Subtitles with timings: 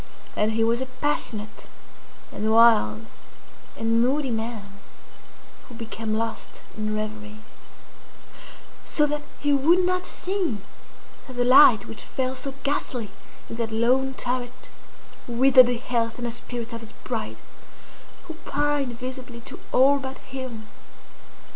[0.35, 1.67] And he was a passionate,
[2.31, 3.05] and wild,
[3.77, 4.79] and moody man,
[5.69, 7.37] who became lost in reveries;
[8.83, 10.57] so that he would not see
[11.27, 13.11] that the light which fell so ghastly
[13.47, 14.69] in that lone turret
[15.27, 17.37] withered the health and the spirits of his bride,
[18.23, 20.67] who pined visibly to all but him.